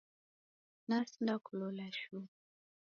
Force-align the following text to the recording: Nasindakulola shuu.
Nasindakulola 0.87 1.85
shuu. 1.99 2.25